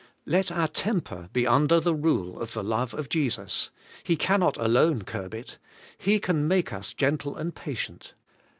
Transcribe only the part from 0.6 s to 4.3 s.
temper be under the rule of the love of Jesus: He